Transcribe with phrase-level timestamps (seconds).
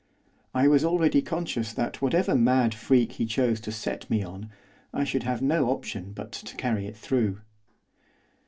[0.55, 4.49] I was already conscious that whatever mad freak he chose to set me on,
[4.91, 7.41] I should have no option but to carry it through.